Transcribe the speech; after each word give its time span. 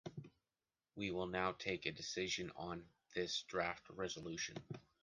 We 0.95 1.11
will 1.11 1.27
now 1.27 1.51
take 1.51 1.85
a 1.85 1.91
decision 1.91 2.51
on 2.55 2.85
this 3.13 3.43
draft 3.43 3.87
resolution. 3.91 4.55